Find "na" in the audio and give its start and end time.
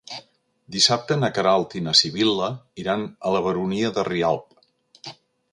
1.23-1.29, 1.89-1.93